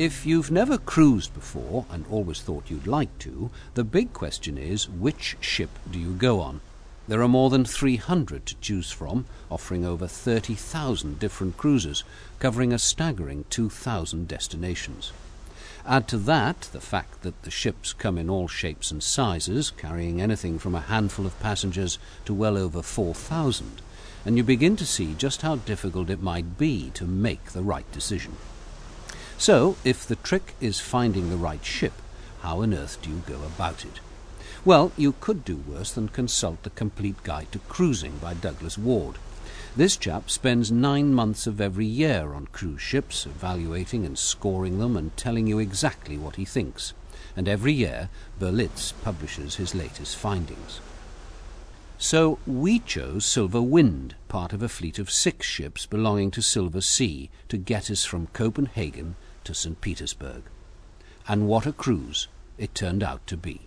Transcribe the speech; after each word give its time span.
If 0.00 0.24
you've 0.24 0.50
never 0.50 0.78
cruised 0.78 1.34
before 1.34 1.84
and 1.90 2.06
always 2.10 2.40
thought 2.40 2.70
you'd 2.70 2.86
like 2.86 3.18
to, 3.18 3.50
the 3.74 3.84
big 3.84 4.14
question 4.14 4.56
is 4.56 4.88
which 4.88 5.36
ship 5.42 5.68
do 5.90 5.98
you 5.98 6.14
go 6.14 6.40
on? 6.40 6.62
There 7.06 7.22
are 7.22 7.28
more 7.28 7.50
than 7.50 7.66
300 7.66 8.46
to 8.46 8.54
choose 8.62 8.90
from, 8.90 9.26
offering 9.50 9.84
over 9.84 10.06
30,000 10.06 11.18
different 11.18 11.58
cruises, 11.58 12.02
covering 12.38 12.72
a 12.72 12.78
staggering 12.78 13.44
2,000 13.50 14.26
destinations. 14.26 15.12
Add 15.84 16.08
to 16.08 16.16
that 16.16 16.70
the 16.72 16.80
fact 16.80 17.20
that 17.20 17.42
the 17.42 17.50
ships 17.50 17.92
come 17.92 18.16
in 18.16 18.30
all 18.30 18.48
shapes 18.48 18.90
and 18.90 19.02
sizes, 19.02 19.70
carrying 19.70 20.18
anything 20.18 20.58
from 20.58 20.74
a 20.74 20.80
handful 20.80 21.26
of 21.26 21.38
passengers 21.40 21.98
to 22.24 22.32
well 22.32 22.56
over 22.56 22.80
4,000, 22.80 23.82
and 24.24 24.38
you 24.38 24.44
begin 24.44 24.76
to 24.76 24.86
see 24.86 25.12
just 25.12 25.42
how 25.42 25.56
difficult 25.56 26.08
it 26.08 26.22
might 26.22 26.56
be 26.56 26.88
to 26.94 27.04
make 27.04 27.52
the 27.52 27.62
right 27.62 27.92
decision. 27.92 28.34
So, 29.40 29.76
if 29.84 30.06
the 30.06 30.16
trick 30.16 30.52
is 30.60 30.80
finding 30.80 31.30
the 31.30 31.38
right 31.38 31.64
ship, 31.64 31.94
how 32.42 32.60
on 32.60 32.74
earth 32.74 32.98
do 33.00 33.08
you 33.08 33.22
go 33.26 33.42
about 33.42 33.86
it? 33.86 33.98
Well, 34.66 34.92
you 34.98 35.14
could 35.18 35.46
do 35.46 35.56
worse 35.56 35.92
than 35.92 36.10
consult 36.10 36.62
the 36.62 36.68
Complete 36.68 37.22
Guide 37.22 37.50
to 37.52 37.58
Cruising 37.60 38.18
by 38.18 38.34
Douglas 38.34 38.76
Ward. 38.76 39.16
This 39.74 39.96
chap 39.96 40.28
spends 40.28 40.70
nine 40.70 41.14
months 41.14 41.46
of 41.46 41.58
every 41.58 41.86
year 41.86 42.34
on 42.34 42.48
cruise 42.48 42.82
ships, 42.82 43.24
evaluating 43.24 44.04
and 44.04 44.18
scoring 44.18 44.78
them 44.78 44.94
and 44.94 45.16
telling 45.16 45.46
you 45.46 45.58
exactly 45.58 46.18
what 46.18 46.36
he 46.36 46.44
thinks. 46.44 46.92
And 47.34 47.48
every 47.48 47.72
year, 47.72 48.10
Berlitz 48.38 48.92
publishes 49.02 49.54
his 49.54 49.74
latest 49.74 50.16
findings. 50.16 50.82
So 51.96 52.38
we 52.46 52.78
chose 52.78 53.24
Silver 53.24 53.62
Wind, 53.62 54.16
part 54.28 54.52
of 54.52 54.62
a 54.62 54.68
fleet 54.68 54.98
of 54.98 55.10
six 55.10 55.46
ships 55.46 55.86
belonging 55.86 56.30
to 56.32 56.42
Silversea, 56.42 57.30
to 57.48 57.56
get 57.56 57.90
us 57.90 58.04
from 58.04 58.26
Copenhagen 58.34 59.16
to 59.50 59.54
St. 59.54 59.80
Petersburg. 59.80 60.44
And 61.26 61.48
what 61.48 61.66
a 61.66 61.72
cruise 61.72 62.28
it 62.56 62.72
turned 62.72 63.02
out 63.02 63.26
to 63.26 63.36
be. 63.36 63.62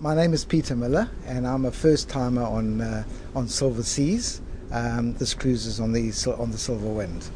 My 0.00 0.14
name 0.14 0.32
is 0.32 0.46
Peter 0.46 0.74
Miller, 0.74 1.10
and 1.26 1.46
I'm 1.46 1.66
a 1.66 1.70
first 1.70 2.08
timer 2.08 2.42
on 2.42 2.80
uh, 2.80 3.04
on 3.34 3.48
Silver 3.48 3.82
Seas. 3.82 4.40
Um, 4.72 5.14
this 5.14 5.34
cruise 5.34 5.66
is 5.66 5.78
on 5.78 5.92
the 5.92 6.10
on 6.38 6.50
the 6.50 6.58
Silver 6.58 6.88
Wind. 6.88 7.28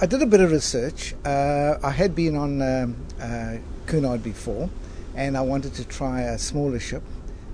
I 0.00 0.06
did 0.06 0.22
a 0.22 0.26
bit 0.26 0.40
of 0.40 0.52
research. 0.52 1.14
Uh, 1.24 1.74
I 1.82 1.90
had 1.90 2.14
been 2.14 2.36
on 2.36 2.62
um, 2.62 2.96
uh, 3.20 3.56
Cunard 3.86 4.22
before, 4.22 4.70
and 5.16 5.36
I 5.36 5.40
wanted 5.40 5.74
to 5.74 5.84
try 5.84 6.22
a 6.22 6.38
smaller 6.38 6.78
ship 6.78 7.02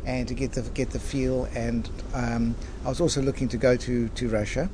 and 0.04 0.28
to 0.28 0.34
get 0.34 0.52
the 0.52 0.62
get 0.75 0.91
the 0.91 1.00
feel. 1.00 1.47
And 1.54 1.88
um, 2.14 2.54
I 2.84 2.91
was 2.91 3.00
also 3.00 3.22
looking 3.22 3.48
to 3.48 3.56
go 3.56 3.77
to, 3.77 4.08
to 4.08 4.28
Russia, 4.28 4.70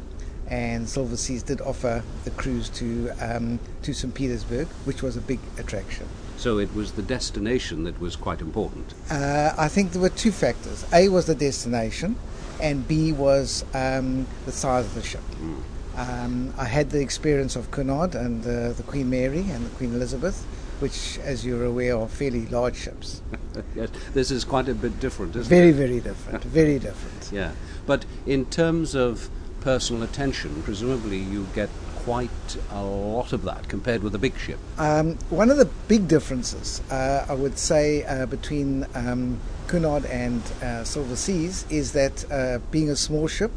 and 0.49 0.89
Silver 0.89 1.17
Seas 1.17 1.43
did 1.43 1.61
offer 1.61 2.03
the 2.25 2.31
cruise 2.31 2.69
to 2.71 3.11
um, 3.21 3.59
to 3.83 3.93
St. 3.93 4.15
Petersburg, 4.15 4.69
which 4.85 5.03
was 5.03 5.17
a 5.17 5.21
big 5.21 5.41
attraction. 5.59 6.07
So 6.37 6.59
it 6.59 6.75
was 6.75 6.93
the 6.93 7.03
destination 7.03 7.85
that 7.85 7.99
was 8.01 8.15
quite 8.15 8.41
important. 8.41 8.95
Uh, 9.11 9.55
I 9.57 9.69
think 9.69 9.93
there 9.93 10.03
were 10.03 10.11
two 10.11 10.33
factors. 10.33 10.85
A 10.93 11.09
was 11.09 11.27
the 11.27 11.35
destination, 11.35 12.17
and 12.61 12.87
B 12.87 13.13
was 13.13 13.65
um, 13.75 14.27
the 14.45 14.53
size 14.53 14.85
of 14.85 14.95
the 14.95 15.03
ship. 15.03 15.23
Mm. 15.41 15.63
Um, 15.97 16.55
I 16.59 16.67
had 16.67 16.91
the 16.91 17.01
experience 17.01 17.57
of 17.57 17.71
Cunard 17.71 18.15
and 18.15 18.45
uh, 18.45 18.73
the 18.73 18.83
Queen 18.83 19.09
Mary 19.09 19.41
and 19.51 19.65
the 19.65 19.71
Queen 19.77 19.95
Elizabeth, 19.95 20.45
which, 20.79 21.19
as 21.21 21.47
you're 21.47 21.65
aware, 21.65 21.97
are 21.97 22.07
fairly 22.07 22.45
large 22.47 22.77
ships. 22.77 23.23
yes, 23.75 23.89
this 24.13 24.31
is 24.31 24.45
quite 24.45 24.69
a 24.69 24.75
bit 24.75 25.01
different, 25.01 25.35
isn't 25.37 25.49
very, 25.49 25.71
it? 25.71 25.73
Very, 25.73 25.89
very 25.89 26.01
different. 26.01 26.45
very 26.45 26.79
different. 26.79 27.13
Yeah, 27.33 27.53
but 27.87 28.05
in 28.27 28.45
terms 28.47 28.95
of 28.95 29.31
personal 29.67 30.05
attention, 30.05 30.63
presumably 30.63 31.19
you 31.19 31.45
get 31.53 31.69
quite 32.05 32.57
a 32.71 32.85
lot 32.85 33.33
of 33.33 33.43
that 33.43 33.69
compared 33.69 34.01
with 34.01 34.15
a 34.15 34.19
big 34.19 34.39
ship. 34.39 34.61
Um, 34.79 35.17
one 35.29 35.51
of 35.51 35.57
the 35.57 35.65
big 35.89 36.07
differences, 36.07 36.81
uh, 36.89 37.27
I 37.29 37.35
would 37.35 37.59
say, 37.59 38.05
uh, 38.05 38.27
between 38.27 38.87
um, 38.95 39.41
Cunard 39.67 40.05
and 40.05 40.41
uh, 40.63 40.85
Silver 40.85 41.17
Seas 41.17 41.67
is 41.69 41.91
that 41.95 42.31
uh, 42.31 42.61
being 42.71 42.91
a 42.91 42.95
small 42.95 43.27
ship, 43.27 43.51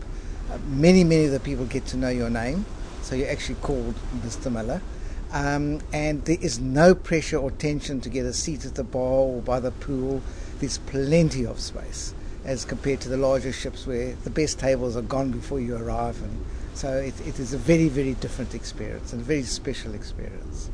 uh, 0.51 0.57
many, 0.69 1.03
many 1.03 1.25
of 1.25 1.31
the 1.31 1.39
people 1.39 1.67
get 1.67 1.85
to 1.85 1.95
know 1.95 2.09
your 2.09 2.31
name, 2.31 2.65
so 3.03 3.13
you're 3.13 3.29
actually 3.29 3.59
called 3.61 3.93
Mr. 4.25 4.51
Miller. 4.51 4.81
Um, 5.31 5.79
and 5.93 6.25
there 6.25 6.39
is 6.41 6.59
no 6.59 6.95
pressure 6.95 7.37
or 7.37 7.51
tension 7.51 8.01
to 8.01 8.09
get 8.09 8.25
a 8.25 8.33
seat 8.33 8.65
at 8.65 8.73
the 8.73 8.83
bar 8.83 9.03
or 9.03 9.41
by 9.43 9.59
the 9.59 9.69
pool. 9.69 10.23
There's 10.59 10.79
plenty 10.79 11.45
of 11.45 11.59
space 11.59 12.15
as 12.45 12.66
compared 12.66 13.01
to 13.01 13.09
the 13.09 13.17
larger 13.17 13.51
ships 13.51 13.85
where 13.85 14.16
the 14.23 14.29
best 14.29 14.59
tables 14.59 14.95
are 14.95 15.01
gone 15.01 15.31
before 15.31 15.59
you 15.59 15.75
arrive 15.75 16.22
and 16.22 16.45
so 16.79 16.94
it, 16.94 17.19
it 17.27 17.39
is 17.39 17.53
a 17.53 17.57
very, 17.57 17.89
very 17.89 18.13
different 18.13 18.55
experience 18.55 19.11
and 19.11 19.22
a 19.22 19.25
very 19.25 19.44
special 19.44 19.94
experience. 19.94 20.69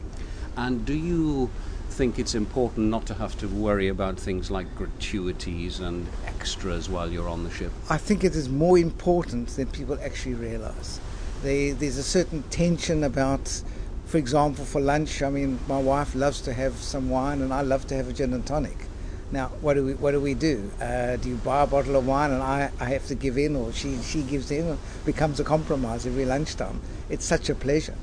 And 0.55 0.85
do 0.85 0.93
you 0.93 1.49
think 1.89 2.19
it's 2.19 2.35
important 2.35 2.89
not 2.89 3.07
to 3.07 3.15
have 3.15 3.35
to 3.39 3.47
worry 3.47 3.87
about 3.87 4.19
things 4.19 4.51
like 4.51 4.67
gratuities 4.75 5.79
and 5.79 6.05
extras 6.27 6.89
while 6.89 7.11
you're 7.11 7.27
on 7.27 7.43
the 7.43 7.49
ship? 7.49 7.71
I 7.89 7.97
think 7.97 8.23
it 8.23 8.35
is 8.35 8.49
more 8.49 8.77
important 8.77 9.49
than 9.49 9.65
people 9.67 9.97
actually 9.99 10.35
realize. 10.35 10.99
They, 11.41 11.71
there's 11.71 11.97
a 11.97 12.03
certain 12.03 12.43
tension 12.51 13.03
about, 13.03 13.63
for 14.05 14.17
example, 14.17 14.63
for 14.63 14.81
lunch. 14.81 15.23
I 15.23 15.31
mean, 15.31 15.59
my 15.67 15.79
wife 15.79 16.13
loves 16.13 16.39
to 16.41 16.53
have 16.53 16.75
some 16.75 17.09
wine, 17.09 17.41
and 17.41 17.51
I 17.51 17.61
love 17.61 17.87
to 17.87 17.95
have 17.95 18.09
a 18.09 18.13
gin 18.13 18.33
and 18.33 18.45
tonic. 18.45 18.77
Now, 19.31 19.47
what 19.61 19.73
do 19.73 19.85
we 19.85 19.93
what 19.95 20.11
do 20.11 20.21
we 20.21 20.33
do? 20.33 20.71
Uh, 20.79 21.15
do 21.17 21.29
you 21.29 21.35
buy 21.35 21.63
a 21.63 21.67
bottle 21.67 21.95
of 21.95 22.05
wine 22.05 22.31
and 22.31 22.43
I, 22.43 22.71
I 22.79 22.85
have 22.85 23.07
to 23.07 23.15
give 23.15 23.37
in, 23.37 23.55
or 23.55 23.73
she 23.73 23.97
she 24.03 24.21
gives 24.21 24.51
in? 24.51 24.67
It 24.67 24.79
becomes 25.05 25.39
a 25.39 25.43
compromise 25.43 26.05
every 26.05 26.25
lunchtime. 26.25 26.79
It's 27.09 27.25
such 27.25 27.49
a 27.49 27.55
pleasure, 27.55 27.95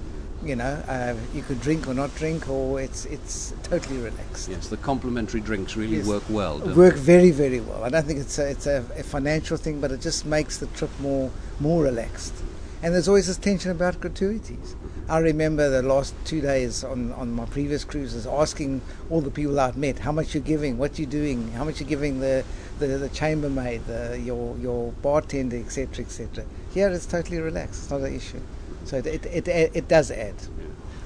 you 0.43 0.57
know. 0.57 0.83
Uh, 0.89 1.15
you 1.33 1.43
could 1.43 1.61
drink 1.61 1.87
or 1.87 1.95
not 1.95 2.13
drink, 2.17 2.49
or 2.49 2.81
it's 2.81 3.05
it's 3.05 3.55
totally 3.63 3.99
relaxed. 3.99 4.49
Yes, 4.49 4.67
the 4.69 4.77
complimentary 4.77 5.41
drinks 5.41 5.77
really 5.77 5.99
yes. 5.99 6.07
work 6.07 6.25
well. 6.29 6.59
work 6.59 6.95
they? 6.95 7.01
very 7.01 7.31
very 7.31 7.61
well. 7.61 7.85
I 7.85 7.89
don't 7.89 8.05
think 8.05 8.19
it's 8.19 8.39
a, 8.39 8.51
it's 8.51 8.67
a, 8.67 8.85
a 8.97 9.05
financial 9.05 9.57
thing, 9.57 9.81
but 9.81 9.93
it 9.93 10.01
just 10.01 10.27
makes 10.27 10.59
the 10.59 10.67
trip 10.69 10.91
more 11.01 11.31
more 11.61 11.85
relaxed. 11.85 12.35
And 12.83 12.93
there's 12.93 13.07
always 13.07 13.29
this 13.29 13.39
tension 13.39 13.71
about 13.71 14.01
gratuities. 14.01 14.75
I 15.13 15.19
remember 15.19 15.69
the 15.69 15.83
last 15.83 16.15
two 16.25 16.41
days 16.41 16.83
on, 16.83 17.13
on 17.13 17.33
my 17.33 17.45
previous 17.45 17.85
cruises 17.85 18.27
asking 18.27 18.81
all 19.11 19.21
the 19.21 19.31
people 19.31 19.61
I've 19.61 19.77
met 19.77 19.99
how 19.99 20.11
much 20.11 20.33
you're 20.33 20.43
giving, 20.43 20.79
what 20.79 20.99
you're 20.99 21.07
doing, 21.07 21.53
how 21.53 21.65
much 21.65 21.81
you're 21.81 21.89
giving 21.89 22.21
the, 22.21 22.43
the, 22.79 22.87
the 22.87 23.11
chambermaid, 23.11 23.85
the, 23.85 24.19
your, 24.19 24.57
your 24.57 24.91
bartender, 25.03 25.59
etc., 25.59 26.07
etc. 26.07 26.47
Here 26.73 26.89
it's 26.89 27.05
totally 27.05 27.41
relaxed, 27.41 27.83
it's 27.83 27.91
not 27.91 28.01
an 28.01 28.17
issue. 28.17 28.41
So 28.85 28.97
it, 28.97 29.07
it, 29.07 29.47
it, 29.49 29.71
it 29.75 29.87
does 29.87 30.11
add. 30.11 30.37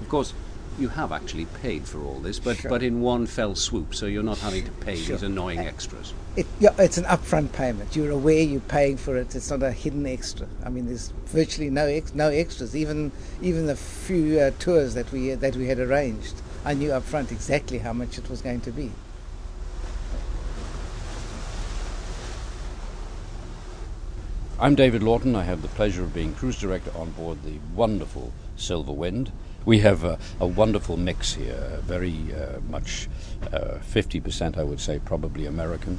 Of 0.01 0.09
course, 0.09 0.35
you 0.79 0.89
have 0.89 1.13
actually 1.13 1.47
paid 1.63 1.87
for 1.87 2.03
all 2.03 2.19
this, 2.21 2.39
but, 2.39 2.57
sure. 2.59 2.69
but 2.69 2.83
in 2.83 3.01
one 3.01 3.27
fell 3.27 3.55
swoop, 3.55 3.95
so 3.95 4.07
you're 4.07 4.23
not 4.23 4.39
having 4.39 4.65
to 4.65 4.71
pay 4.73 4.97
sure. 4.97 5.17
these 5.17 5.23
annoying 5.23 5.59
extras. 5.59 6.13
It, 6.37 6.47
yeah, 6.61 6.75
it's 6.79 6.99
an 6.99 7.05
upfront 7.05 7.53
payment. 7.53 7.97
You're 7.97 8.11
aware 8.11 8.43
you're 8.43 8.61
paying 8.61 8.97
for 8.97 9.17
it. 9.17 9.35
It's 9.35 9.51
not 9.51 9.63
a 9.63 9.73
hidden 9.73 10.07
extra. 10.07 10.47
I 10.65 10.69
mean, 10.69 10.87
there's 10.87 11.09
virtually 11.27 11.71
no 11.71 11.87
ex, 11.87 12.15
no 12.15 12.29
extras. 12.29 12.77
Even 12.77 13.11
even 13.41 13.67
the 13.67 13.77
few 13.77 14.39
uh, 14.39 14.51
tours 14.59 14.95
that 14.95 15.11
we 15.13 15.31
that 15.31 15.57
we 15.57 15.67
had 15.67 15.79
arranged, 15.79 16.35
I 16.65 16.75
knew 16.75 16.91
upfront 16.91 17.33
exactly 17.33 17.79
how 17.79 17.93
much 17.93 18.19
it 18.19 18.29
was 18.29 18.43
going 18.43 18.61
to 18.63 18.71
be. 18.71 18.93
I'm 24.59 24.75
David 24.75 25.03
Lawton. 25.03 25.37
I 25.37 25.45
have 25.45 25.61
the 25.61 25.69
pleasure 25.69 26.03
of 26.03 26.15
being 26.15 26.35
cruise 26.35 26.59
director 26.59 26.91
on 26.97 27.11
board 27.11 27.43
the 27.45 27.59
wonderful 27.75 28.33
Silver 28.57 28.93
Wind. 28.93 29.31
We 29.67 29.81
have 29.81 30.05
a, 30.05 30.17
a 30.39 30.47
wonderful 30.47 30.97
mix 30.97 31.35
here, 31.35 31.81
very 31.83 32.15
uh, 32.33 32.61
much 32.71 33.09
uh, 33.53 33.79
50%, 33.83 34.57
I 34.57 34.63
would 34.63 34.79
say, 34.79 35.01
probably 35.01 35.47
American, 35.47 35.99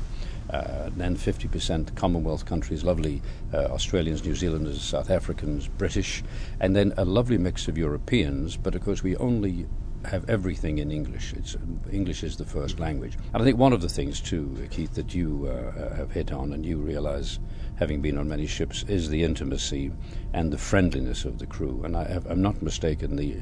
uh, 0.50 0.90
then 0.96 1.18
50% 1.18 1.94
Commonwealth 1.94 2.46
countries, 2.46 2.86
lovely 2.86 3.22
uh, 3.54 3.66
Australians, 3.66 4.24
New 4.24 4.36
Zealanders, 4.36 4.82
South 4.82 5.10
Africans, 5.10 5.68
British, 5.68 6.24
and 6.62 6.78
then 6.78 6.94
a 6.96 7.04
lovely 7.04 7.38
mix 7.38 7.68
of 7.68 7.78
Europeans, 7.78 8.56
but 8.56 8.74
of 8.74 8.86
course 8.86 9.04
we 9.04 9.18
only 9.18 9.68
have 10.06 10.30
everything 10.30 10.78
in 10.78 10.92
English. 10.92 11.34
It's, 11.34 11.56
English 11.92 12.24
is 12.24 12.38
the 12.38 12.46
first 12.46 12.80
language. 12.80 13.18
And 13.34 13.42
I 13.42 13.46
think 13.46 13.58
one 13.58 13.74
of 13.74 13.82
the 13.82 13.90
things, 13.90 14.22
too, 14.22 14.68
Keith, 14.70 14.94
that 14.94 15.14
you 15.14 15.48
uh, 15.48 15.96
have 15.96 16.12
hit 16.12 16.32
on 16.32 16.54
and 16.54 16.66
you 16.66 16.78
realize, 16.78 17.40
having 17.76 18.02
been 18.02 18.18
on 18.18 18.28
many 18.28 18.48
ships, 18.48 18.84
is 18.88 19.10
the 19.10 19.24
intimacy 19.24 19.92
and 20.34 20.52
the 20.52 20.58
friendliness 20.58 21.26
of 21.26 21.40
the 21.40 21.48
crew. 21.48 21.82
And 21.84 21.96
I 21.96 22.22
I'm 22.30 22.42
not 22.42 22.62
mistaken, 22.62 23.16
the, 23.16 23.38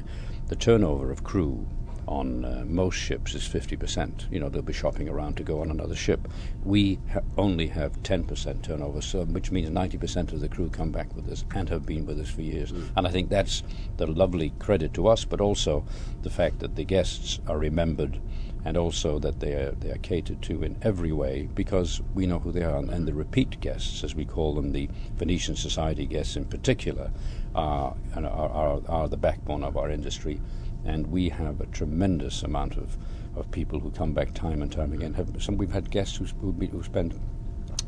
the 0.48 0.56
turnover 0.56 1.10
of 1.10 1.24
crew 1.24 1.66
on 2.06 2.44
uh, 2.44 2.64
most 2.66 2.96
ships 2.96 3.34
is 3.34 3.42
50%. 3.42 4.30
You 4.30 4.40
know, 4.40 4.48
they'll 4.48 4.62
be 4.62 4.72
shopping 4.72 5.08
around 5.08 5.36
to 5.36 5.42
go 5.42 5.60
on 5.60 5.70
another 5.70 5.94
ship. 5.94 6.28
We 6.64 6.98
ha- 7.12 7.20
only 7.36 7.68
have 7.68 8.02
10% 8.02 8.62
turnover, 8.62 9.00
so 9.00 9.24
which 9.24 9.50
means 9.50 9.70
90% 9.70 10.32
of 10.32 10.40
the 10.40 10.48
crew 10.48 10.68
come 10.68 10.90
back 10.90 11.14
with 11.14 11.28
us 11.30 11.44
and 11.54 11.68
have 11.68 11.84
been 11.84 12.06
with 12.06 12.20
us 12.20 12.30
for 12.30 12.42
years. 12.42 12.72
Mm. 12.72 12.88
And 12.96 13.06
I 13.06 13.10
think 13.10 13.28
that's 13.28 13.62
the 13.96 14.06
lovely 14.06 14.50
credit 14.58 14.94
to 14.94 15.08
us, 15.08 15.24
but 15.24 15.40
also 15.40 15.84
the 16.22 16.30
fact 16.30 16.60
that 16.60 16.76
the 16.76 16.84
guests 16.84 17.40
are 17.46 17.58
remembered 17.58 18.20
and 18.66 18.76
also 18.76 19.20
that 19.20 19.38
they 19.38 19.52
are, 19.52 19.70
they 19.72 19.92
are 19.92 19.98
catered 19.98 20.42
to 20.42 20.64
in 20.64 20.76
every 20.82 21.12
way 21.12 21.48
because 21.54 22.02
we 22.14 22.26
know 22.26 22.40
who 22.40 22.50
they 22.50 22.64
are. 22.64 22.78
And 22.78 23.06
the 23.06 23.14
repeat 23.14 23.60
guests, 23.60 24.02
as 24.02 24.16
we 24.16 24.24
call 24.24 24.56
them, 24.56 24.72
the 24.72 24.90
Venetian 25.16 25.54
Society 25.54 26.04
guests 26.04 26.34
in 26.34 26.46
particular, 26.46 27.12
are, 27.54 27.94
are, 28.16 28.26
are, 28.26 28.80
are 28.88 29.08
the 29.08 29.16
backbone 29.16 29.62
of 29.62 29.76
our 29.76 29.88
industry. 29.88 30.40
And 30.86 31.08
we 31.08 31.28
have 31.30 31.60
a 31.60 31.66
tremendous 31.66 32.44
amount 32.44 32.76
of, 32.76 32.96
of 33.34 33.50
people 33.50 33.80
who 33.80 33.90
come 33.90 34.12
back 34.12 34.32
time 34.34 34.62
and 34.62 34.70
time 34.70 34.92
again. 34.92 35.14
Have 35.14 35.42
some, 35.42 35.56
we've 35.56 35.72
had 35.72 35.90
guests 35.90 36.16
who, 36.16 36.24
who, 36.40 36.82
spend 36.84 37.18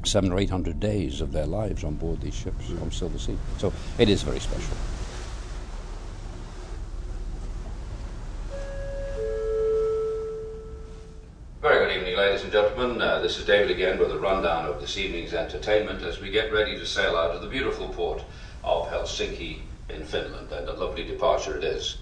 seven 0.04 0.32
or 0.32 0.38
eight 0.38 0.50
hundred 0.50 0.80
days 0.80 1.20
of 1.20 1.30
their 1.32 1.46
lives 1.46 1.84
on 1.84 1.94
board 1.94 2.20
these 2.20 2.34
ships 2.34 2.70
on 2.70 2.90
Silversea. 2.90 3.36
So 3.58 3.72
it 3.98 4.08
is 4.08 4.22
very 4.22 4.40
special. 4.40 4.76
Very 11.62 11.86
good 11.86 11.96
evening, 11.98 12.16
ladies 12.16 12.42
and 12.42 12.52
gentlemen. 12.52 13.00
Uh, 13.00 13.20
this 13.20 13.38
is 13.38 13.44
David 13.44 13.70
again 13.70 13.98
with 13.98 14.10
a 14.10 14.18
rundown 14.18 14.66
of 14.66 14.80
this 14.80 14.98
evening's 14.98 15.34
entertainment 15.34 16.02
as 16.02 16.20
we 16.20 16.30
get 16.30 16.52
ready 16.52 16.76
to 16.76 16.84
sail 16.84 17.16
out 17.16 17.30
of 17.30 17.42
the 17.42 17.48
beautiful 17.48 17.88
port 17.90 18.24
of 18.64 18.88
Helsinki 18.88 19.60
in 19.88 20.02
Finland, 20.04 20.50
and 20.52 20.68
a 20.68 20.72
lovely 20.72 21.04
departure 21.04 21.56
it 21.56 21.64
is. 21.64 21.98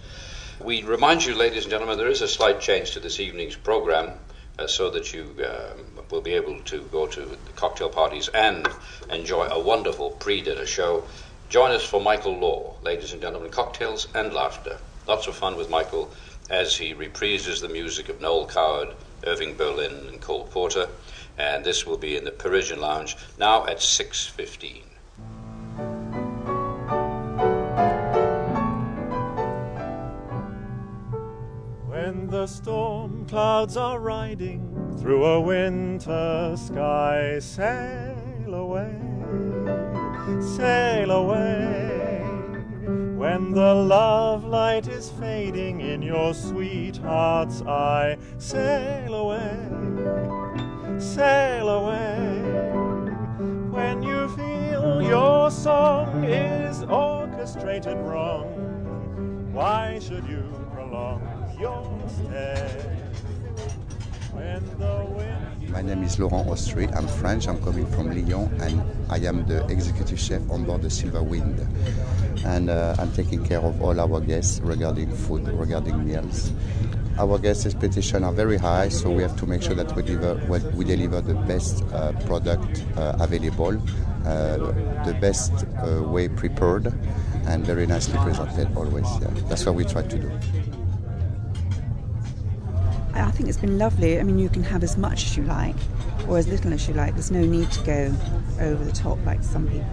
We 0.58 0.82
remind 0.82 1.22
you, 1.22 1.34
ladies 1.34 1.64
and 1.64 1.70
gentlemen, 1.70 1.98
there 1.98 2.08
is 2.08 2.22
a 2.22 2.28
slight 2.28 2.60
change 2.60 2.92
to 2.92 3.00
this 3.00 3.20
evening's 3.20 3.56
program 3.56 4.12
uh, 4.58 4.66
so 4.66 4.88
that 4.88 5.12
you 5.12 5.36
um, 5.44 5.84
will 6.10 6.22
be 6.22 6.32
able 6.32 6.60
to 6.62 6.80
go 6.90 7.06
to 7.06 7.20
the 7.20 7.52
cocktail 7.56 7.90
parties 7.90 8.28
and 8.28 8.66
enjoy 9.10 9.44
a 9.48 9.60
wonderful 9.60 10.12
pre 10.12 10.40
dinner 10.40 10.64
show. 10.64 11.04
Join 11.50 11.72
us 11.72 11.84
for 11.84 12.00
Michael 12.00 12.38
Law, 12.38 12.74
ladies 12.80 13.12
and 13.12 13.20
gentlemen, 13.20 13.50
cocktails 13.50 14.08
and 14.14 14.32
laughter. 14.32 14.78
Lots 15.06 15.26
of 15.26 15.36
fun 15.36 15.56
with 15.56 15.68
Michael 15.68 16.10
as 16.48 16.78
he 16.78 16.94
reprises 16.94 17.60
the 17.60 17.68
music 17.68 18.08
of 18.08 18.22
Noel 18.22 18.46
Coward, 18.46 18.94
Irving 19.26 19.56
Berlin, 19.56 20.08
and 20.08 20.22
Cole 20.22 20.46
Porter. 20.46 20.88
And 21.36 21.66
this 21.66 21.84
will 21.84 21.98
be 21.98 22.16
in 22.16 22.24
the 22.24 22.30
Parisian 22.30 22.80
Lounge 22.80 23.14
now 23.38 23.66
at 23.66 23.78
6.15. 23.78 24.84
storm 32.46 33.26
clouds 33.26 33.76
are 33.76 33.98
riding 33.98 34.96
through 35.00 35.24
a 35.24 35.40
winter 35.40 36.54
sky, 36.56 37.38
sail 37.40 38.54
away, 38.54 38.94
sail 40.40 41.10
away. 41.10 42.22
When 43.16 43.50
the 43.52 43.74
love 43.74 44.44
light 44.44 44.86
is 44.86 45.10
fading 45.10 45.80
in 45.80 46.02
your 46.02 46.34
sweetheart's 46.34 47.62
eye, 47.62 48.16
sail 48.38 49.14
away, 49.14 51.00
sail 51.00 51.68
away. 51.68 52.42
When 53.70 54.02
you 54.02 54.28
feel 54.36 55.02
your 55.02 55.50
song 55.50 56.22
is 56.24 56.84
orchestrated 56.84 57.96
wrong, 57.98 59.50
why 59.52 59.98
should 59.98 60.26
you 60.26 60.44
prolong 60.72 61.35
My 65.70 65.80
name 65.80 66.02
is 66.02 66.18
Laurent 66.18 66.46
Ostrit. 66.48 66.94
I'm 66.94 67.08
French. 67.08 67.48
I'm 67.48 67.62
coming 67.62 67.86
from 67.86 68.10
Lyon, 68.10 68.52
and 68.60 68.82
I 69.08 69.16
am 69.26 69.46
the 69.46 69.64
executive 69.68 70.18
chef 70.18 70.42
on 70.50 70.64
board 70.64 70.82
the 70.82 70.90
Silver 70.90 71.22
Wind. 71.22 71.66
And 72.44 72.68
uh, 72.68 72.94
I'm 72.98 73.10
taking 73.12 73.42
care 73.42 73.60
of 73.60 73.80
all 73.80 73.98
our 73.98 74.20
guests 74.20 74.60
regarding 74.60 75.10
food, 75.10 75.48
regarding 75.48 76.04
meals. 76.04 76.52
Our 77.18 77.38
guests' 77.38 77.64
expectations 77.64 78.22
are 78.22 78.32
very 78.32 78.58
high, 78.58 78.90
so 78.90 79.10
we 79.10 79.22
have 79.22 79.38
to 79.38 79.46
make 79.46 79.62
sure 79.62 79.74
that 79.74 79.96
we 79.96 80.02
deliver, 80.02 80.34
we 80.74 80.84
deliver 80.84 81.22
the 81.22 81.34
best 81.34 81.82
uh, 81.94 82.12
product 82.26 82.84
uh, 82.98 83.16
available, 83.18 83.80
uh, 84.26 84.58
the 85.06 85.16
best 85.22 85.52
uh, 85.78 86.02
way 86.02 86.28
prepared, 86.28 86.92
and 87.46 87.64
very 87.64 87.86
nicely 87.86 88.18
presented 88.18 88.76
always. 88.76 89.06
Yeah. 89.22 89.28
That's 89.48 89.64
what 89.64 89.74
we 89.74 89.84
try 89.84 90.02
to 90.02 90.18
do. 90.18 90.30
I 93.20 93.30
think 93.30 93.48
it's 93.48 93.58
been 93.58 93.78
lovely. 93.78 94.18
I 94.18 94.22
mean, 94.22 94.38
you 94.38 94.48
can 94.48 94.62
have 94.62 94.82
as 94.82 94.96
much 94.96 95.24
as 95.24 95.36
you 95.36 95.44
like 95.44 95.76
or 96.28 96.38
as 96.38 96.48
little 96.48 96.72
as 96.72 96.86
you 96.88 96.94
like. 96.94 97.14
There's 97.14 97.30
no 97.30 97.44
need 97.44 97.70
to 97.72 97.84
go 97.84 98.14
over 98.60 98.84
the 98.84 98.92
top 98.92 99.18
like 99.24 99.42
some 99.42 99.68
people 99.68 99.86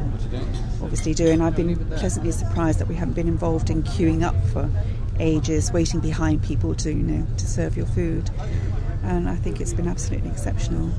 obviously 0.81 1.13
do. 1.13 1.29
And 1.29 1.43
I've 1.43 1.55
been 1.55 1.75
pleasantly 1.91 2.31
surprised 2.31 2.79
that 2.79 2.87
we 2.87 2.95
haven't 2.95 3.13
been 3.13 3.27
involved 3.27 3.69
in 3.69 3.83
queuing 3.83 4.23
up 4.23 4.35
for 4.47 4.69
ages, 5.19 5.71
waiting 5.71 5.99
behind 5.99 6.43
people 6.43 6.75
to, 6.75 6.89
you 6.89 7.03
know, 7.03 7.27
to 7.37 7.47
serve 7.47 7.77
your 7.77 7.85
food. 7.87 8.29
And 9.03 9.29
I 9.29 9.35
think 9.35 9.61
it's 9.61 9.73
been 9.73 9.87
absolutely 9.87 10.29
exceptional. 10.29 10.91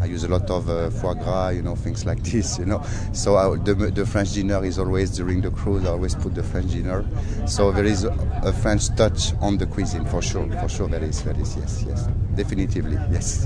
I 0.00 0.06
use 0.06 0.24
a 0.24 0.28
lot 0.28 0.50
of 0.50 0.70
uh, 0.70 0.88
foie 0.88 1.12
gras, 1.12 1.50
you 1.50 1.60
know, 1.60 1.76
things 1.76 2.06
like 2.06 2.22
this, 2.22 2.58
you 2.58 2.64
know. 2.64 2.82
So 3.12 3.36
uh, 3.36 3.56
the, 3.56 3.74
the 3.74 4.06
French 4.06 4.32
dinner 4.32 4.64
is 4.64 4.78
always 4.78 5.10
during 5.10 5.42
the 5.42 5.50
cruise. 5.50 5.84
I 5.84 5.90
always 5.90 6.14
put 6.14 6.34
the 6.34 6.42
French 6.42 6.72
dinner. 6.72 7.04
So 7.46 7.70
there 7.70 7.84
is 7.84 8.04
a, 8.04 8.10
a 8.42 8.52
French 8.52 8.88
touch 8.96 9.34
on 9.40 9.58
the 9.58 9.66
cuisine 9.66 10.06
for 10.06 10.22
sure. 10.22 10.50
For 10.60 10.68
sure, 10.70 10.88
there 10.88 11.04
is. 11.04 11.22
There 11.22 11.38
is. 11.38 11.54
Yes, 11.54 11.84
yes, 11.86 12.08
definitively, 12.34 12.96
yes. 13.12 13.44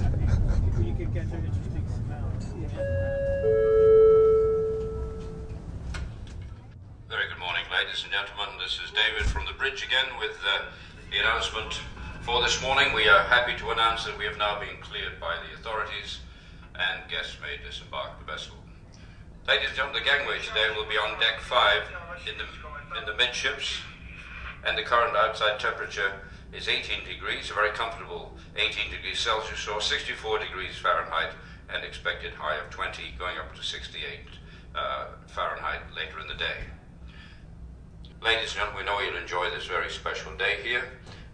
Very 7.09 7.27
good 7.29 7.39
morning, 7.41 7.65
ladies 7.73 8.05
and 8.05 8.12
gentlemen. 8.12 8.55
This 8.62 8.79
is 8.85 8.93
David 8.93 9.27
from 9.27 9.45
the 9.47 9.55
bridge 9.55 9.85
again 9.85 10.06
with 10.21 10.39
uh, 10.47 10.67
the 11.11 11.19
announcement 11.19 11.81
for 12.21 12.41
this 12.43 12.62
morning. 12.62 12.93
We 12.95 13.09
are 13.09 13.25
happy 13.25 13.59
to 13.59 13.71
announce 13.71 14.05
that 14.05 14.17
we 14.17 14.25
have 14.25 14.39
now 14.39 14.61
been 14.61 14.81
cleared 14.81 15.19
by 15.19 15.35
the 15.49 15.59
authorities 15.59 16.21
and 16.75 17.09
guests 17.11 17.37
may 17.41 17.62
disembark 17.65 18.19
the 18.19 18.25
vessel. 18.25 18.56
Ladies 19.47 19.69
and 19.69 19.76
gentlemen, 19.76 20.03
the 20.03 20.09
gangway 20.09 20.38
today 20.38 20.75
will 20.75 20.88
be 20.88 20.97
on 20.97 21.19
deck 21.21 21.41
5 21.41 21.82
in 22.26 22.35
the, 22.38 22.99
in 22.99 23.06
the 23.06 23.15
midships, 23.17 23.79
and 24.67 24.76
the 24.76 24.82
current 24.82 25.17
outside 25.17 25.61
temperature 25.61 26.12
is 26.53 26.69
18 26.69 27.05
degrees, 27.05 27.50
a 27.50 27.55
very 27.55 27.71
comfortable 27.71 28.32
18 28.56 28.91
degrees 28.91 29.21
Celsius 29.21 29.69
or 29.69 29.81
64 29.81 30.38
degrees 30.38 30.76
Fahrenheit, 30.76 31.32
and 31.73 31.85
expected 31.85 32.32
high 32.32 32.56
of 32.56 32.71
20 32.71 33.15
going 33.19 33.38
up 33.38 33.55
to 33.55 33.62
68 33.62 34.20
uh, 34.75 35.06
Fahrenheit 35.27 35.81
later 35.94 36.20
in 36.20 36.29
the 36.29 36.35
day. 36.35 36.65
Ladies 38.23 38.50
and 38.50 38.61
gentlemen, 38.61 38.79
we 38.79 38.85
know 38.85 39.00
you'll 39.00 39.20
enjoy 39.20 39.51
this 39.51 39.67
very 39.67 39.91
special 39.91 40.34
day 40.37 40.56
here, 40.63 40.84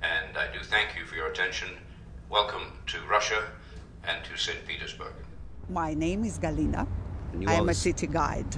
and 0.03 0.37
I 0.37 0.53
do 0.53 0.59
thank 0.64 0.97
you 0.99 1.05
for 1.05 1.14
your 1.14 1.29
attention. 1.29 1.69
Welcome 2.29 2.73
to 2.87 2.99
Russia 3.09 3.45
and 4.05 4.25
to 4.25 4.37
St. 4.37 4.67
Petersburg. 4.67 5.12
My 5.71 5.95
name 5.95 6.25
is 6.25 6.37
Galina. 6.37 6.85
I 7.47 7.55
am 7.55 7.69
a 7.69 7.75
city 7.75 8.09
guide. 8.09 8.57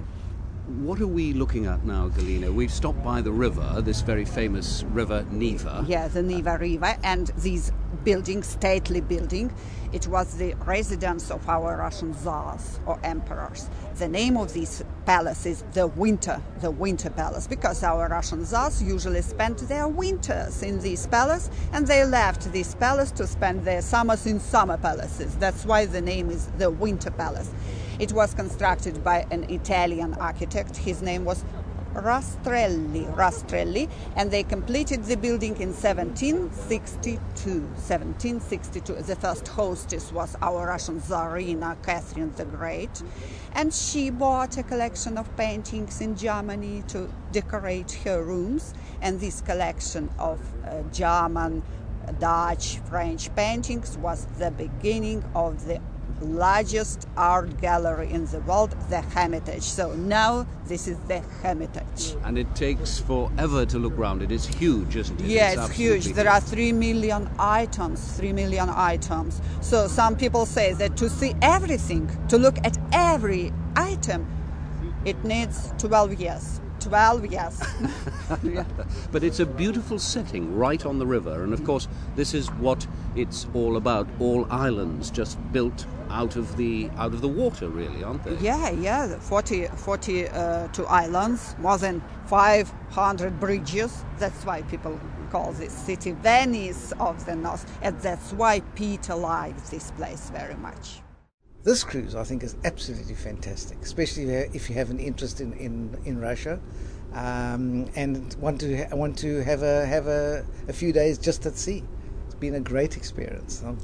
What 0.81 0.99
are 1.03 1.07
we 1.07 1.35
looking 1.35 1.67
at 1.67 1.85
now, 1.85 2.09
Galina? 2.09 2.51
We've 2.51 2.73
stopped 2.73 3.05
by 3.05 3.21
the 3.21 3.31
river, 3.31 3.83
this 3.83 4.01
very 4.01 4.25
famous 4.25 4.83
river 4.85 5.27
Neva. 5.31 5.85
Yeah, 5.87 6.09
the 6.09 6.23
Neva 6.23 6.57
River 6.57 6.97
and 7.03 7.27
this 7.37 7.71
building, 8.03 8.43
stately 8.43 9.03
building, 9.03 9.53
it 9.93 10.07
was 10.07 10.39
the 10.39 10.55
residence 10.65 11.31
of 11.31 11.47
our 11.51 11.77
Russian 11.77 12.15
czars 12.15 12.81
or 12.87 12.99
emperors. 13.05 13.69
The 13.97 14.09
name 14.09 14.39
of 14.39 14.55
this 14.55 14.83
palace 15.05 15.47
is 15.47 15.65
the 15.73 15.87
Winter, 15.87 16.41
the 16.61 16.71
Winter 16.71 17.11
Palace, 17.11 17.47
because 17.47 17.83
our 17.83 18.09
Russian 18.09 18.45
czars 18.45 18.83
usually 18.83 19.23
spent 19.23 19.59
their 19.69 19.89
winters 19.89 20.63
in 20.63 20.79
this 20.81 21.07
palace 21.07 21.51
and 21.73 21.87
they 21.87 22.05
left 22.05 22.53
this 22.53 22.75
palace 22.75 23.11
to 23.13 23.27
spend 23.27 23.65
their 23.65 23.83
summers 23.83 24.27
in 24.27 24.41
summer 24.41 24.79
palaces. 24.79 25.35
That's 25.37 25.65
why 25.65 25.87
the 25.87 26.01
name 26.01 26.31
is 26.31 26.47
the 26.59 26.71
Winter 26.71 27.11
Palace. 27.11 27.51
It 27.99 28.13
was 28.13 28.35
constructed 28.35 29.05
by 29.05 29.27
an 29.31 29.45
Italian 29.45 30.15
architect. 30.15 30.77
His 30.77 31.03
name 31.03 31.25
was 31.25 31.45
Rastrelli, 31.95 33.05
Rastrelli, 33.15 33.89
and 34.17 34.31
they 34.31 34.43
completed 34.43 35.05
the 35.05 35.17
building 35.17 35.57
in 35.61 35.73
1762. 35.73 37.21
1762. 37.61 38.95
The 38.95 39.17
first 39.17 39.49
hostess 39.49 40.13
was 40.13 40.37
our 40.41 40.67
Russian 40.67 41.01
Tsarina 41.01 41.77
Catherine 41.83 42.33
the 42.37 42.45
Great, 42.45 43.03
and 43.55 43.73
she 43.73 44.11
bought 44.11 44.57
a 44.57 44.63
collection 44.63 45.19
of 45.19 45.37
paintings 45.37 46.01
in 46.01 46.17
Germany 46.17 46.83
to 46.89 47.13
decorate 47.33 47.93
her 48.05 48.23
rooms. 48.23 48.75
And 49.01 49.21
this 49.21 49.41
collection 49.41 50.09
of 50.19 50.41
uh, 50.65 50.83
German, 50.93 51.63
Dutch, 52.19 52.79
French 52.89 53.35
paintings 53.35 53.97
was 53.99 54.27
the 54.39 54.51
beginning 54.51 55.25
of 55.35 55.67
the 55.67 55.81
largest 56.23 57.09
art 57.17 57.61
gallery 57.61 58.11
in 58.11 58.27
the 58.27 58.41
world, 58.41 58.75
the 58.89 59.01
Hermitage. 59.01 59.63
So 59.63 59.95
now 59.95 60.47
this 60.67 60.89
is 60.89 60.99
the 61.09 61.21
Hermitage. 61.43 62.17
And 62.25 62.39
it 62.39 62.55
takes 62.55 62.99
forever 63.01 63.67
to 63.67 63.79
look 63.79 63.97
round. 63.97 64.23
It 64.23 64.33
is 64.33 64.47
huge, 64.47 64.97
isn't 64.97 65.21
it? 65.21 65.27
Yeah, 65.27 65.53
it's 65.53 65.77
huge. 65.77 66.07
There 66.07 66.29
are 66.29 66.41
three 66.41 66.73
million 66.73 67.29
items, 67.39 68.17
three 68.17 68.33
million 68.33 68.69
items. 68.69 69.41
So 69.61 69.89
some 69.89 70.17
people 70.17 70.47
say 70.47 70.73
that 70.75 70.97
to 70.97 71.09
see 71.09 71.35
everything, 71.43 72.11
to 72.29 72.39
look 72.39 72.59
at 72.65 72.79
every 72.93 73.53
item, 73.77 74.27
it 75.05 75.23
needs 75.25 75.73
12 75.79 76.21
years. 76.21 76.61
12, 76.83 77.27
yes. 77.27 77.75
yeah. 78.43 78.65
But 79.11 79.23
it's 79.25 79.41
a 79.41 79.47
beautiful 79.47 79.99
setting 79.99 80.57
right 80.57 80.85
on 80.85 80.99
the 80.99 81.07
river, 81.07 81.43
and 81.45 81.53
of 81.53 81.65
course, 81.65 81.89
this 82.17 82.35
is 82.35 82.51
what 82.53 82.87
it's 83.17 83.47
all 83.55 83.77
about. 83.77 84.09
All 84.21 84.47
islands 84.51 85.11
just 85.11 85.39
built 85.53 85.87
out 86.11 86.37
of 86.37 86.57
the 86.57 86.91
out 86.97 87.15
of 87.15 87.21
the 87.21 87.29
water, 87.29 87.69
really, 87.69 88.03
aren't 88.03 88.25
they? 88.25 88.37
Yeah, 88.37 88.71
yeah. 88.71 89.19
40, 89.19 89.67
40 89.67 90.29
uh, 90.29 90.69
two 90.69 90.87
islands, 90.87 91.57
more 91.59 91.79
than 91.79 92.03
500 92.27 93.41
bridges. 93.41 94.05
That's 94.19 94.45
why 94.45 94.63
people 94.63 94.99
call 95.31 95.53
this 95.53 95.73
city 95.73 96.13
Venice 96.13 96.93
of 97.01 97.25
the 97.25 97.35
North, 97.35 97.65
and 97.81 97.99
that's 98.01 98.33
why 98.33 98.61
Peter 98.75 99.15
likes 99.15 99.71
this 99.71 99.91
place 99.93 100.31
very 100.31 100.57
much. 100.57 101.01
This 101.65 101.85
cruise, 101.85 102.17
I 102.17 102.25
think, 102.25 102.43
is 102.43 102.57
absolutely 102.65 103.15
fantastic, 103.15 103.79
especially 103.83 104.25
if 104.25 104.69
you 104.69 104.75
have 104.75 104.91
an 104.91 104.99
interest 104.99 105.41
in, 105.41 105.53
in, 105.53 105.97
in 106.05 106.21
Russia 106.21 106.59
um, 107.15 107.89
and 107.95 108.35
want 108.41 108.61
to 108.63 108.77
ha- 108.79 108.97
want 108.97 109.17
to 109.19 109.45
have 109.45 109.63
a 109.63 109.87
have 109.87 110.09
a, 110.09 110.45
a 110.67 110.73
few 110.73 110.93
days 110.93 111.19
just 111.19 111.47
at 111.47 111.57
sea. 111.57 111.85
It's 112.27 112.35
been 112.35 112.55
a 112.55 112.61
great 112.61 112.97
experience. 112.97 113.63
Um, 113.65 113.79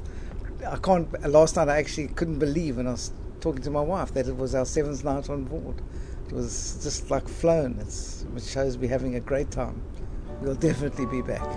I 0.67 0.75
can't. 0.75 1.09
Last 1.29 1.55
night, 1.55 1.69
I 1.69 1.77
actually 1.77 2.09
couldn't 2.09 2.39
believe 2.39 2.77
when 2.77 2.87
I 2.87 2.91
was 2.91 3.13
talking 3.39 3.61
to 3.61 3.71
my 3.71 3.81
wife 3.81 4.13
that 4.13 4.27
it 4.27 4.35
was 4.35 4.55
our 4.55 4.65
seventh 4.65 5.05
night 5.05 5.29
on 5.29 5.45
board. 5.45 5.81
It 6.27 6.33
was 6.33 6.79
just 6.83 7.09
like 7.09 7.29
flown. 7.29 7.77
It's, 7.79 8.25
it 8.35 8.43
shows 8.43 8.77
we're 8.77 8.89
having 8.89 9.15
a 9.15 9.21
great 9.21 9.51
time. 9.51 9.81
We'll 10.41 10.55
definitely 10.55 11.05
be 11.05 11.21
back. 11.21 11.47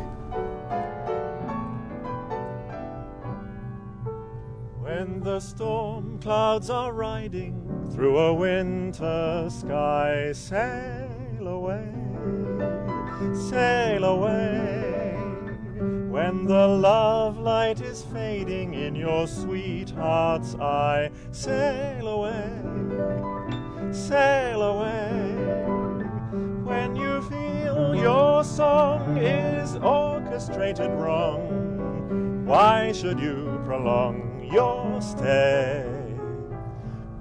When 5.03 5.19
the 5.19 5.41
storm 5.41 6.21
clouds 6.21 6.71
are 6.71 6.93
riding 6.93 7.91
through 7.93 8.19
a 8.19 8.33
winter 8.33 9.49
sky, 9.51 10.31
sail 10.31 11.49
away, 11.49 11.93
sail 13.51 14.05
away. 14.05 15.17
When 16.09 16.45
the 16.45 16.69
love 16.69 17.37
light 17.37 17.81
is 17.81 18.05
fading 18.13 18.75
in 18.75 18.95
your 18.95 19.27
sweetheart's 19.27 20.55
eye, 20.55 21.11
sail 21.33 22.07
away, 22.07 22.63
sail 23.91 24.63
away. 24.63 25.35
When 26.63 26.95
you 26.95 27.23
feel 27.23 27.97
your 27.97 28.45
song 28.45 29.17
is 29.17 29.75
orchestrated 29.79 30.93
wrong, 30.93 32.45
why 32.47 32.93
should 32.93 33.19
you 33.19 33.61
prolong? 33.65 34.32
Your 34.53 35.01
stay. 35.01 35.85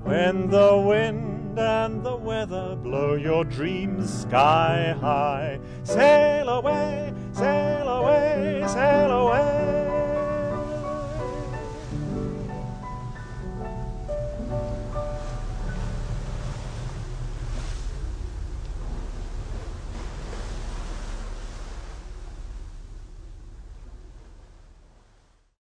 When 0.03 0.49
the 0.49 0.77
wind 0.77 1.57
and 1.57 2.03
the 2.03 2.15
weather 2.15 2.75
blow 2.75 3.15
your 3.15 3.45
dreams 3.45 4.21
sky 4.21 4.95
high, 4.99 5.59
sail 5.83 6.49
away, 6.49 7.13
sail 7.31 7.87
away, 7.87 8.63
sail 8.67 9.11
away. 9.11 9.80